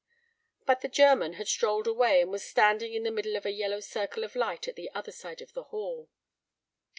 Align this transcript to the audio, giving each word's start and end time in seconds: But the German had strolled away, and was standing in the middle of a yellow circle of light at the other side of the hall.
But 0.65 0.81
the 0.81 0.87
German 0.87 1.33
had 1.33 1.47
strolled 1.47 1.85
away, 1.85 2.23
and 2.23 2.31
was 2.31 2.43
standing 2.43 2.95
in 2.95 3.03
the 3.03 3.11
middle 3.11 3.35
of 3.35 3.45
a 3.45 3.51
yellow 3.51 3.79
circle 3.79 4.23
of 4.23 4.35
light 4.35 4.67
at 4.67 4.75
the 4.75 4.89
other 4.95 5.11
side 5.11 5.43
of 5.43 5.53
the 5.53 5.65
hall. 5.65 6.09